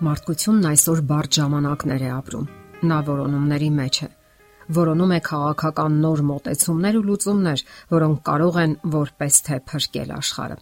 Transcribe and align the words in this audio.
Մարդկությունն 0.00 0.66
այսօր 0.70 1.00
բարդ 1.10 1.36
ժամանակներ 1.36 2.02
է 2.06 2.10
ապրում։ 2.14 2.44
Նա 2.88 2.98
որոնումների 3.04 3.66
մեջ 3.76 3.96
է։ 4.06 4.08
Որոնում 4.78 5.12
է 5.12 5.18
քաղաքական 5.26 5.98
նոր 6.04 6.22
մոտեցումներ 6.30 6.96
ու 7.00 7.02
լուծումներ, 7.08 7.64
որոնք 7.90 8.22
կարող 8.30 8.58
են 8.62 8.72
որպես 8.94 9.40
թե 9.48 9.58
փրկել 9.68 10.14
աշխարհը։ 10.16 10.56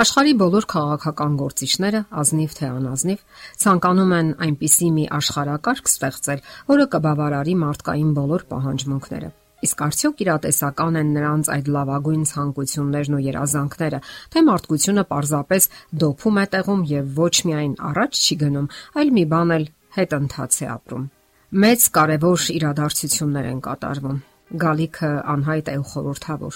Աշխարի 0.00 0.32
բոլոր 0.40 0.68
քաղաքական 0.72 1.36
գործիչները, 1.42 2.00
ազնիվ 2.24 2.56
թե 2.56 2.66
անազնիվ, 2.70 3.22
ցանկանում 3.64 4.16
են 4.16 4.32
այնպիսի 4.48 4.90
մի 4.96 5.04
աշխարհակարգ 5.20 5.92
ստեղծել, 5.92 6.44
որը 6.72 6.88
կբավարարի 6.96 7.54
մարդկային 7.64 8.10
բոլոր 8.16 8.48
պահանջմունքները։ 8.54 9.30
Իսկ 9.60 9.82
արդյոք 9.84 10.20
իրատեսական 10.24 10.94
են 11.00 11.08
նրանց 11.16 11.48
այդ 11.52 11.66
լավագույն 11.74 12.22
ցանկություններն 12.30 13.16
ու 13.16 13.22
երազանքները, 13.26 13.98
թե 14.32 14.42
մարդկությունը 14.48 15.04
պարզապես 15.10 15.68
դոփում 16.00 16.40
է 16.40 16.44
տեղում 16.54 16.82
եւ 16.90 17.20
ոչ 17.20 17.34
միայն 17.50 17.74
առաջ 17.90 18.20
չի 18.20 18.36
գնում, 18.40 18.70
այլ 19.00 19.12
մի 19.20 19.24
բան 19.30 19.54
էլ 19.56 19.64
հետընթաց 20.00 20.58
է 20.60 20.66
ապրում։ 20.80 21.04
Մեծ 21.50 21.80
կարևոր 22.00 22.40
իրադարձություններ 22.56 23.46
են 23.50 23.60
կատարվում։ 23.68 24.18
Գալիքը 24.64 25.10
անհայտ 25.34 25.70
է 25.70 25.76
ու 25.80 25.88
խորթավոր։ 25.90 26.54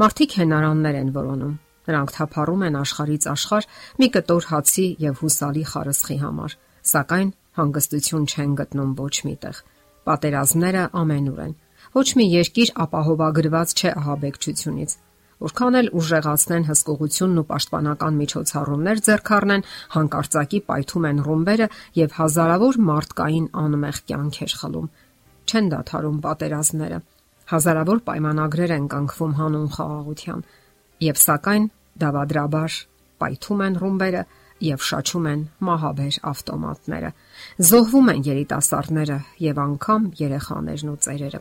Մարդիկ 0.00 0.30
հենարաններ 0.40 0.96
են 1.00 1.10
որոնում։ 1.16 1.54
Նրանք 1.90 2.10
թափառում 2.16 2.64
են 2.66 2.78
աշխարից 2.80 3.24
աշխարh 3.30 3.68
մի 4.00 4.08
կտոր 4.16 4.48
հացի 4.50 4.86
եւ 5.00 5.20
հուսալի 5.20 5.64
խարսխի 5.70 6.16
համար, 6.20 6.56
սակայն 6.90 7.30
հանգստություն 7.60 8.28
չեն 8.30 8.52
գտնում 8.60 8.92
ոչ 9.00 9.14
միտեղ։ 9.30 9.62
Պատերազմները 10.10 10.84
ամենուր 11.00 11.40
են 11.46 11.54
Ոչ 11.90 12.08
մի 12.18 12.24
երկիր 12.30 12.70
ապահովագրված 12.84 13.72
չէ 13.74 13.90
ահաբեկչությունից։ 14.00 14.92
Որքան 15.40 15.76
էլ 15.80 15.88
ուժեղացնեն 15.96 16.66
հսկողությունն 16.68 17.40
ու 17.40 17.46
պաշտպանական 17.50 18.18
միջոցառումներ 18.20 18.98
ձեռք 19.06 19.30
առնեն, 19.36 19.64
հանկարծակի 19.94 20.60
պայթում 20.68 21.06
են 21.10 21.22
ռումբերը 21.26 21.68
եւ 22.00 22.14
հազարավոր 22.20 22.78
մարդկային 22.90 23.48
անմեղ 23.64 24.00
կյանքեր 24.10 24.54
խլում։ 24.60 24.90
Չեն 25.50 25.70
դադարում 25.74 26.18
պատերազմները։ 26.26 26.98
Հազարավոր 27.50 28.02
պայմանագրեր 28.10 28.74
են 28.76 28.86
կանգվում 28.94 29.32
հանուն 29.40 29.70
խաղաղության 29.74 30.44
եւ 31.10 31.16
սակայն 31.24 31.64
դավադրաբար 32.04 32.76
պայթում 33.20 33.64
են 33.66 33.80
ռումբերը 33.80 34.22
եւ 34.64 34.82
շաչում 34.86 35.26
են 35.30 35.42
մահաբեր 35.66 36.16
ավտոմատները։ 36.30 37.10
Զոհվում 37.70 38.10
են 38.12 38.20
երիտասարդները 38.30 39.18
եւ 39.44 39.60
անգամ 39.64 40.06
երեխաներն 40.20 40.90
ու 40.90 40.98
ծերերը։ 41.06 41.40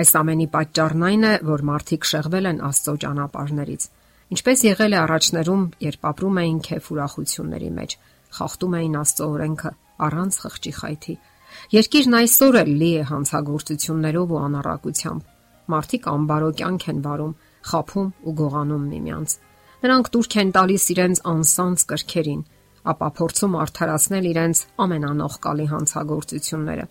Այս 0.00 0.12
ամենի 0.20 0.46
պատճառն 0.54 1.04
այն 1.10 1.24
է, 1.30 1.32
որ 1.50 1.64
մարդիկ 1.70 2.08
շեղվել 2.10 2.50
են 2.50 2.62
Աստծո 2.70 2.94
ճանապարհներից։ 3.04 3.86
Ինչպես 4.30 4.64
եղել 4.70 4.94
է 4.94 4.98
առաջներում, 5.00 5.62
երբ 5.90 6.06
ապրում 6.10 6.40
էին 6.40 6.58
քեֆ 6.70 6.90
ուրախությունների 6.94 7.70
մեջ, 7.80 7.96
խախտում 8.38 8.76
էին 8.80 8.98
Աստծո 9.00 9.26
օրենքը 9.34 9.72
առանց 10.06 10.38
խղճի 10.44 10.72
խայթի։ 10.80 11.14
Երկիրն 11.74 12.16
այսօր 12.20 12.58
էլ 12.60 12.70
լի 12.80 12.90
է 13.00 13.04
հանցագործություններով 13.10 14.34
ու 14.36 14.40
անառակությամբ։ 14.46 15.30
Մարդիկ 15.74 16.06
անբարո 16.14 16.50
կյանք 16.60 16.86
են 16.90 17.00
վարում, 17.06 17.34
խափում 17.70 18.12
ու 18.30 18.34
գողանում 18.40 18.84
միմյանց։ 18.94 19.34
Նրանք 19.80 20.08
турք 20.12 20.34
են 20.40 20.50
տալիս 20.52 20.86
իրենց 20.92 21.20
անսանց 21.30 21.84
կրքերին, 21.90 22.40
ապա 22.92 23.06
փորձում 23.16 23.54
արդարացնել 23.64 24.26
իրենց 24.30 24.58
ամենանողկալի 24.84 25.66
հանցագործությունները։ 25.70 26.84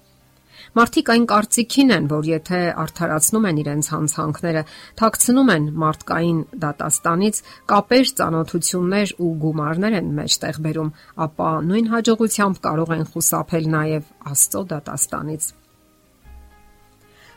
Մարդիկ 0.78 1.12
այն 1.14 1.26
կարծիքին 1.30 1.94
են, 1.96 2.08
որ 2.12 2.26
եթե 2.30 2.60
արդարացնում 2.84 3.46
են 3.50 3.62
իրենց 3.62 3.90
հանցանքները, 3.94 4.64
թաքցնում 5.02 5.54
են 5.56 5.70
մարդկային 5.84 6.42
դատաստանից, 6.66 7.42
կապեր, 7.72 8.12
ճանոթություններ 8.20 9.16
ու 9.24 9.32
գումարներ 9.46 9.98
են 10.02 10.12
մեջտեղ 10.20 10.62
բերում, 10.66 10.92
ապա 11.30 11.50
նույն 11.70 11.90
հաջողությամբ 11.94 12.62
կարող 12.68 12.94
են 13.00 13.08
խուսափել 13.14 13.72
նաև 13.80 14.14
Աստծո 14.34 14.64
դատաստանից։ 14.76 15.52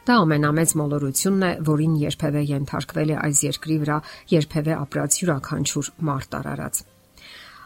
Դա 0.02 0.14
ամենամեծ 0.24 0.70
մոլորությունն 0.80 1.42
է, 1.46 1.50
որին 1.68 1.92
երբևէ 2.00 2.40
ենթարկվել 2.48 3.12
է 3.14 3.18
այս 3.22 3.42
երկրի 3.46 3.76
վրա 3.82 3.98
երբևէ 4.32 4.74
ապրած 4.82 5.18
յուրաքանչյուր 5.22 5.90
մարդ 6.08 6.34
արարած։ 6.38 6.80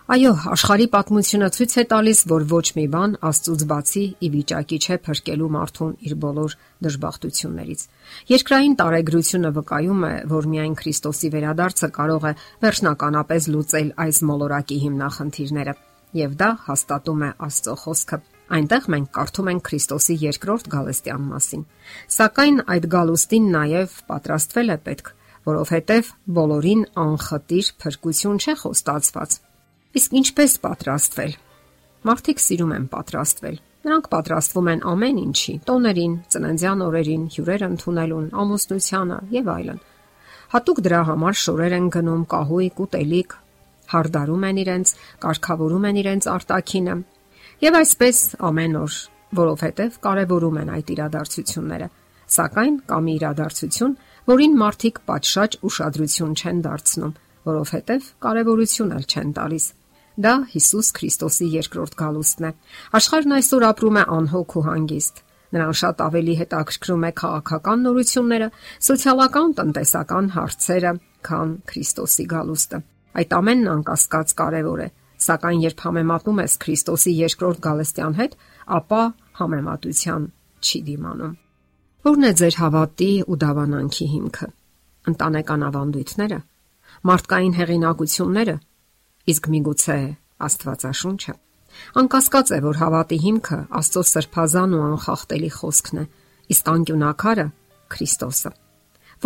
Այո, 0.07 0.33
աշխարհի 0.55 0.85
պատմությունը 0.93 1.49
ցույց 1.57 1.73
է 1.81 1.85
տալիս, 1.91 2.19
որ 2.31 2.45
ոչ 2.53 2.67
մի 2.77 2.85
բան 2.93 3.17
Աստծուց 3.27 3.65
բացի 3.73 4.03
ի 4.23 4.29
վիճակի 4.37 4.79
չէ 4.85 4.99
փրկելու 5.07 5.49
մարդուն 5.57 5.97
իր 6.07 6.15
բոլոր 6.27 6.55
դժբախտություններից։ 6.87 7.83
Երկրային 8.37 8.79
տարեգրությունը 8.85 9.53
վկայում 9.57 10.07
է, 10.07 10.15
որ 10.37 10.49
միայն 10.53 10.79
Քրիստոսի 10.79 11.33
վերադարձը 11.35 11.91
կարող 11.99 12.31
է 12.31 12.33
վերջնականապես 12.63 13.51
լուծել 13.57 13.93
այս 14.07 14.23
մոլորակի 14.31 14.81
հիմնախնդիրները, 14.87 15.77
եւ 16.23 16.41
դա 16.45 16.55
հաստատում 16.71 17.27
է 17.27 17.35
Աստծո 17.51 17.79
խոսքը։ 17.83 18.23
Այնտեղ 18.47 18.85
մենք 18.95 19.09
կարդում 19.17 19.51
ենք 19.53 19.65
Քրիստոսի 19.67 20.17
երկրորդ 20.23 20.69
գալստյան 20.77 21.25
մասին։ 21.33 21.65
Սակայն 22.17 22.61
այդ 22.77 22.87
գալուստին 22.95 23.49
նաև 23.57 23.97
պատրաստվել 24.11 24.71
է 24.71 24.79
պետք, 24.87 25.11
որովհետև 25.47 26.13
բոլորին 26.37 26.87
անխտիր 27.07 27.73
փրկություն 27.83 28.41
չէ 28.43 28.55
խոստացված 28.63 29.41
Իսկ 29.97 30.15
ինչպես 30.19 30.55
պատրաստվել։ 30.61 31.31
Մարդիկ 32.05 32.41
սիրում 32.45 32.73
են 32.77 32.87
պատրաստվել։ 32.93 33.55
Նրանք 33.87 34.09
պատրաստվում 34.13 34.69
են 34.73 34.83
ամեն 34.91 35.21
ինչի՝ 35.23 35.55
տոներին, 35.71 36.17
ծննդյան 36.35 36.83
օրերին, 36.87 37.23
հյուրեր 37.37 37.65
ընդունելուն, 37.67 38.27
ամուսնությանը 38.43 39.19
եւ 39.37 39.49
այլն։ 39.55 39.81
Հատուկ 40.53 40.83
դրա 40.87 41.01
համար 41.09 41.39
շորեր 41.47 41.77
են 41.79 41.89
գնում 41.97 42.27
կահույք, 42.35 42.83
ուտելիք, 42.85 43.37
հարդարում 43.95 44.45
են 44.51 44.61
իրենց, 44.67 44.93
կարգավորում 45.25 45.89
են 45.89 46.01
իրենց 46.03 46.29
արտակինը։ 46.37 46.97
Եվ 47.57 47.77
այսպես 47.79 48.19
ամեն 48.45 48.75
օր, 48.77 48.95
որովհետև 49.37 49.95
կարևորում 50.05 50.57
են 50.61 50.71
այդ 50.75 50.91
իրադարձությունները։ 50.93 51.87
Սակայն 52.35 52.75
կա 52.91 52.99
մի 53.07 53.13
իրադարձություն, 53.17 53.95
որին 54.29 54.57
մարդիկ 54.61 54.99
պատշաճ 55.09 55.57
ուշադրություն 55.65 56.35
չեն 56.37 56.61
դարձնում, 56.67 57.15
որովհետև 57.49 58.11
կարևորություն 58.27 58.93
էլ 58.97 59.07
չեն 59.09 59.31
տալիս։ 59.39 59.69
Դա 60.27 60.35
Հիսուս 60.53 60.91
Քրիստոսի 61.01 61.49
երկրորդ 61.57 61.97
գալուստն 61.97 62.45
է։ 62.45 62.53
Աշխարհն 63.01 63.35
այսօր 63.39 63.67
ապրում 63.73 63.97
է 63.97 64.05
անհոգ 64.17 64.57
ու 64.61 64.67
հանգիստ։ 64.69 65.25
Նրան 65.57 65.75
շատ 65.81 66.05
ավելի 66.11 66.37
հետաքրքրում 66.43 67.09
է 67.09 67.11
քաղաքական 67.23 67.85
նորությունները, 67.87 68.49
սոցիալական, 68.91 69.57
տնտեսական 69.57 70.31
հարցերը, 70.37 70.93
քան 71.25 71.57
Քրիստոսի 71.73 72.29
գալուստը։ 72.37 72.85
Այդ 73.17 73.37
ամենն 73.41 73.71
անկասկած 73.77 74.37
կարևոր 74.37 74.81
է, 74.85 74.89
սակայն 75.27 75.65
երբ 75.65 75.83
համեմատում 75.87 76.41
ես 76.45 76.55
Քրիստոսի 76.63 77.13
երկրորդ 77.17 77.61
գալստյան 77.67 78.17
հետ, 78.21 78.37
ապա 78.77 79.03
համեմատության 79.41 80.31
չի 80.67 80.79
դիմանում։ 80.87 81.35
Որն 82.07 82.27
է 82.27 82.33
ձեր 82.41 82.57
հավատի 82.61 83.11
ու 83.27 83.39
դավանանքի 83.43 84.07
հիմքը։ 84.17 84.49
Ընտանեկան 85.07 85.65
ավանդույթները, 85.67 86.39
մարդկային 87.07 87.55
հեղինակությունները, 87.57 88.57
Իսկ 89.27 89.49
միգուցե 89.51 89.95
Աստվածաշունչը 90.47 91.33
Անկասկած 91.99 92.51
է, 92.55 92.59
որ 92.63 92.77
հավատի 92.79 93.17
հիմքը 93.25 93.57
Աստծո 93.79 94.03
սրբազան 94.11 94.77
ու 94.77 94.83
անխախտելի 94.87 95.49
խոսքն 95.57 95.99
է, 95.99 96.05
իսկ 96.55 96.71
անկյունակարը 96.73 97.47
Քրիստոսը։ 97.95 98.53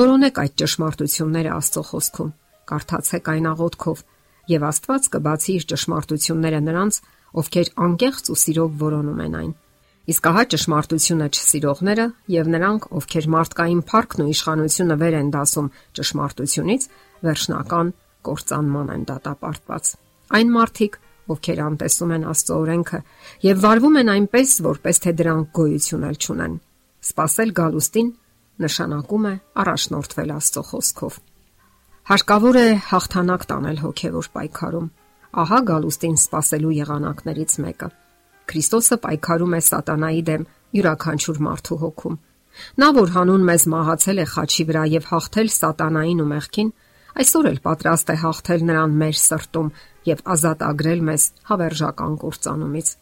Որոնեք 0.00 0.40
այդ 0.40 0.56
ճշմարտությունները 0.62 1.52
Աստծո 1.58 1.82
խոսքում, 1.90 2.32
կարդացեք 2.70 3.30
այն 3.34 3.50
աղոթքով, 3.50 4.02
եւ 4.50 4.66
Աստված 4.70 5.08
կբացի 5.14 5.56
իր 5.60 5.66
ճշմարտությունները 5.70 6.60
նրանց, 6.66 7.00
ովքեր 7.40 7.68
անկեղծ 7.86 8.30
ու 8.30 8.38
սիրով 8.40 8.70
որոնում 8.80 9.20
են 9.24 9.36
այն։ 9.40 9.52
Իսկ 10.10 10.26
ահա 10.30 10.42
ճշմարտությունը 10.50 11.26
չսիրողները 11.30 12.06
եւ 12.34 12.48
նրանք, 12.50 12.86
ովքեր 12.98 13.26
մարդկային 13.34 13.82
փառքն 13.90 14.22
ու 14.24 14.30
իշխանությունը 14.32 14.96
վեր 15.00 15.16
են 15.20 15.28
դասում 15.34 15.68
ճշմարտությունից, 16.00 16.86
վերջնական 17.26 17.92
կործանման 18.26 18.90
են 18.96 19.04
դատապարտված։ 19.10 19.92
Այն 20.40 20.52
մարդիկ, 20.56 20.98
ովքեր 21.30 21.62
անտեսում 21.68 22.14
են 22.16 22.26
Աստծո 22.30 22.58
օրենքը 22.64 23.00
եւ 23.46 23.62
վարվում 23.64 23.98
են 24.00 24.12
այնպես, 24.16 24.54
որպես 24.66 25.02
թե 25.04 25.14
դրանք 25.20 25.50
գոյություն 25.60 26.06
էլ 26.10 26.20
չունեն։ 26.20 26.54
Սпасել 27.10 27.52
գալուստին 27.60 28.08
նշանակում 28.66 29.28
է 29.30 29.34
առաջնորդվել 29.62 30.32
Աստծո 30.40 30.64
խոսքով։ 30.70 31.20
Հարկավոր 32.10 32.56
է 32.58 32.68
հաղթանակ 32.90 33.42
տանել 33.46 33.76
հոգևոր 33.84 34.28
պայքարում։ 34.34 34.86
Ահա 35.40 35.58
գալուստին 35.68 36.16
սпасելու 36.18 36.72
եղանակներից 36.74 37.52
մեկը։ 37.62 37.88
Քրիստոսը 38.50 38.98
պայքարում 39.04 39.54
է 39.54 39.60
սատանայի 39.66 40.24
դեմ 40.30 40.46
յուրաքանչյուր 40.74 41.38
մարդու 41.46 41.78
հոգում։ 41.84 42.16
Նա, 42.82 42.88
որ 42.98 43.12
հանուն 43.14 43.46
մեզ 43.50 43.66
մահացել 43.76 44.18
է 44.18 44.26
խաչի 44.32 44.66
վրա 44.72 44.82
եւ 44.90 45.06
հաղթել 45.12 45.52
սատանային 45.54 46.24
ու 46.26 46.28
մեղքին, 46.34 46.74
այսօր 47.22 47.48
էլ 47.54 47.62
պատրաստ 47.70 48.10
է 48.10 48.18
հաղթել 48.26 48.66
նրան 48.74 48.98
մեր 49.06 49.16
սրտում 49.22 49.72
եւ 50.10 50.26
ազատ 50.34 50.66
ագրել 50.66 51.06
մեզ 51.14 51.30
հավերժական 51.46 52.20
կործանումից։ 52.26 52.92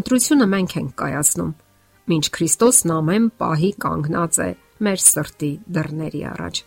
Ընտրությունը 0.00 0.50
մենք 0.56 0.80
ենք 0.80 0.98
կայացնում, 1.04 1.54
ինչ 2.16 2.24
Քրիստոսն 2.40 2.96
ամեն 2.96 3.30
պահի 3.36 3.72
կանգնած 3.84 4.42
է 4.48 4.50
մեր 4.88 5.08
սրտի 5.10 5.54
դռների 5.76 6.28
առաջ։ 6.32 6.66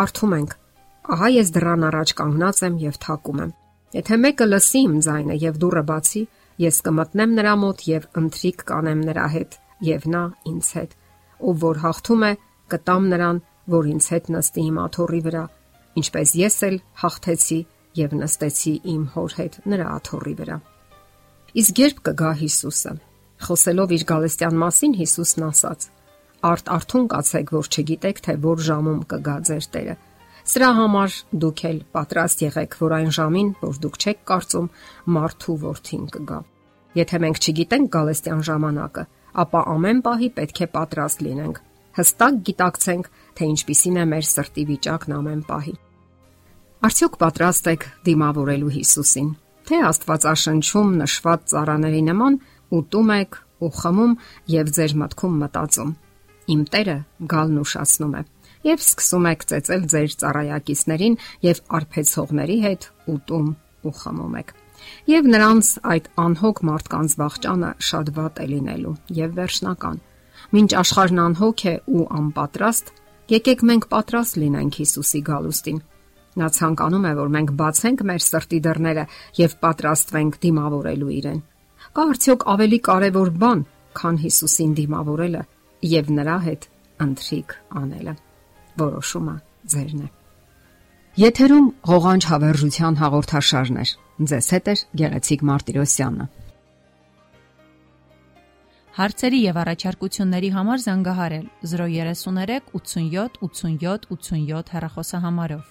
Կարդում 0.00 0.38
ենք. 0.40 0.60
Ահա 1.04 1.28
ես 1.34 1.52
դռան 1.54 1.84
առաջ 1.90 2.14
կանգնած 2.20 2.62
եմ 2.64 2.76
եւ 2.84 2.96
թակում 3.04 3.42
եմ։ 3.44 3.52
Եթե 3.94 4.16
մեկը 4.24 4.46
լսի 4.48 4.80
իմ 4.84 4.94
ձայնը 5.04 5.34
եւ 5.44 5.58
դուռը 5.64 5.82
բացի, 5.90 6.22
Ես 6.62 6.76
կմտնեմ 6.86 7.32
նրա 7.34 7.52
մոտ 7.58 7.80
եւ 7.90 8.04
ընթրիկ 8.20 8.60
կանեմ 8.68 9.00
նրա 9.08 9.22
հետ 9.32 9.54
եւ 9.82 10.04
նա 10.14 10.20
ինձ 10.50 10.68
հետ։ 10.76 10.92
Ով 11.50 11.56
որ 11.64 11.80
հաղթում 11.82 12.22
է, 12.28 12.30
կտամ 12.70 13.08
նրան, 13.10 13.40
որ 13.74 13.88
ինձ 13.90 14.06
հետ 14.14 14.30
նստի 14.34 14.66
իմ 14.70 14.78
աթոռի 14.84 15.20
վրա, 15.24 15.42
ինչպես 15.98 16.34
ես 16.38 16.58
էլ 16.68 16.76
հաղթեցի 17.02 17.58
եւ 17.98 18.14
նստեցի 18.20 18.74
իմ 18.94 19.02
հոր 19.16 19.34
հետ 19.40 19.58
նրա 19.74 19.88
աթոռի 19.98 20.34
վրա։ 20.44 20.60
Իսկ 21.64 21.82
երբ 21.82 21.98
կգա 22.06 22.32
Հիսուսը, 22.44 22.94
խոսելով 23.48 23.94
իր 23.98 24.06
գալստյան 24.14 24.56
մասին 24.62 24.94
Հիսուսն 25.02 25.46
ասաց. 25.50 25.88
Արդ 26.44 26.66
արթուն 26.74 27.06
կացեք, 27.10 27.52
որ 27.54 27.68
չգիտեք, 27.74 28.18
թե 28.24 28.34
որ 28.46 28.64
ժամում 28.68 29.04
կգա 29.10 29.36
ձեր 29.48 29.68
Տերը։ 29.74 29.94
Սրա 30.44 30.70
համար 30.76 31.14
դուք 31.40 31.60
էլ 31.64 31.78
պատրաստ 31.96 32.42
եղեք, 32.44 32.74
որ 32.84 32.94
այն 32.98 33.12
ժամին, 33.16 33.46
որ 33.64 33.78
դուք 33.80 33.94
չեք 34.04 34.18
կարծում, 34.28 34.66
մարդու 35.16 35.54
worth-ին 35.62 36.02
կգա։ 36.16 36.40
Եթե 37.00 37.20
մենք 37.24 37.38
չգիտենք 37.40 37.88
գալեստյան 37.94 38.42
ժամանակը, 38.48 39.04
ապա 39.44 39.62
ամեն 39.72 40.02
պահի 40.04 40.28
պետք 40.36 40.60
է 40.60 40.68
պատրաստ 40.74 41.24
լինենք։ 41.24 41.62
Հստակ 41.94 42.36
գիտակցենք, 42.48 43.08
թե 43.38 43.48
ինչպիսին 43.54 43.96
է 43.96 44.04
մեր 44.12 44.28
սրտի 44.34 44.64
վիճակն 44.68 45.16
ամեն 45.16 45.42
պահի։ 45.48 45.74
Արդյոք 46.84 47.18
պատրաստ 47.24 47.68
եք 47.72 47.88
դիմավորելու 48.04 48.72
Հիսուսին, 48.74 49.28
թե 49.64 49.80
Աստվածաշնչում 49.88 50.94
նշված 51.00 51.48
ծառաների 51.54 52.02
նման 52.10 52.38
ուտում 52.78 53.12
եք 53.16 53.40
ու 53.64 53.72
խմում 53.80 54.16
եւ 54.54 54.72
ձեր 54.76 54.96
մտքում 55.04 55.40
մտածում։ 55.44 55.96
Իմ 56.52 56.64
Տերը 56.74 56.98
գալն 57.32 57.60
ուշացնում 57.64 58.16
է 58.20 58.22
եւ 58.64 58.80
սկսում 58.84 59.26
եք 59.30 59.42
ծեծել 59.50 59.82
ձեր 59.92 60.12
ծառայակիցներին 60.24 61.16
եւ 61.44 61.60
արփեցողների 61.78 62.58
հետ 62.64 62.86
ուտում 63.14 63.48
ու 63.84 63.94
խմում 64.00 64.36
եք։ 64.40 64.52
Եվ 65.08 65.28
նրանց 65.34 65.68
այդ 65.94 66.06
անհոգ 66.24 66.60
մարդկանց 66.68 67.16
վախճանը 67.20 67.70
շատ 67.88 68.10
վատ 68.18 68.40
է 68.44 68.46
լինելու 68.52 68.94
եւ 69.18 69.34
վերջնական։ 69.38 70.00
Մինչ 70.54 70.70
աշխարհն 70.80 71.20
անհոգ 71.24 71.64
է 71.64 71.74
ու 71.94 72.04
անպատրաստ, 72.20 72.92
եկեք 73.34 73.64
մենք 73.70 73.88
պատրաստ 73.94 74.38
լինենք 74.44 74.78
Հիսուսի 74.80 75.20
գալուստին։ 75.28 75.78
Նա 76.34 76.48
ցանկանում 76.58 77.04
է, 77.04 77.12
որ 77.20 77.32
մենք 77.36 77.54
բացենք 77.60 78.04
մեր 78.10 78.22
սրտի 78.24 78.60
դռները 78.64 79.04
եւ 79.38 79.56
պատրաստվենք 79.64 80.38
դիմավորելու 80.44 81.14
իրեն։ 81.20 81.40
Կա 81.94 82.06
արդյոք 82.14 82.46
ավելի 82.54 82.78
կարևոր 82.90 83.32
բան, 83.44 83.64
քան 83.94 84.20
Հիսուսին 84.24 84.76
դիմավորելը 84.82 85.48
եւ 85.94 86.14
նրա 86.18 86.38
հետ 86.50 86.70
ընթրիկ 87.04 87.58
անելը 87.84 88.14
որոշումը 88.80 89.34
ձերն 89.74 90.04
է։ 90.04 90.08
Եթերում 91.24 91.66
ղողանջ 91.88 92.24
հավերժության 92.30 92.96
հաղորդաշարն 92.98 93.76
է։ 93.78 93.84
Ձեզ 94.30 94.48
հետ 94.54 94.70
է 94.70 94.74
Գեղեցիկ 95.00 95.44
Մարտիրոսյանը։ 95.50 96.26
Հարցերի 98.94 99.38
եւ 99.42 99.56
առաջարկությունների 99.62 100.50
համար 100.54 100.82
զանգահարել 100.84 101.46
033 101.70 102.60
87 102.78 103.40
87 103.46 104.10
87 104.10 104.74
հեռախոսահամարով։ 104.74 105.64